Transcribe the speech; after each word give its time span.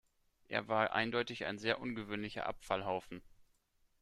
Er 0.47 0.67
war 0.67 0.93
eindeutig 0.93 1.45
ein 1.45 1.59
sehr 1.59 1.79
ungewöhnlicher 1.79 2.47
Abfallhaufen. 2.47 3.21